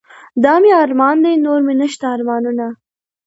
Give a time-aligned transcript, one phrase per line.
[0.43, 2.65] دا مې ارمان دے نور مې نشته ارمانونه